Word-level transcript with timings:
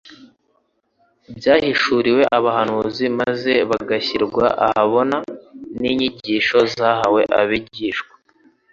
byahishuriwe 1.37 2.21
abahanuzi 2.37 3.05
maze 3.19 3.53
bigashyirwa 3.69 4.45
ahabona 4.67 5.17
n'inyigisho 5.79 6.57
zahawe 6.75 7.21
abigishwa 7.41 8.13